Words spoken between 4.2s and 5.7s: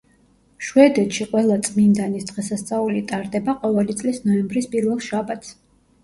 ნოემბრის პირველ შაბათს.